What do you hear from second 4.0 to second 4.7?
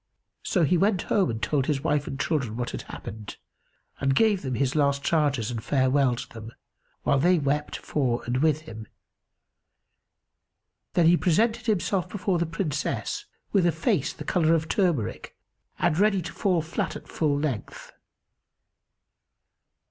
gave them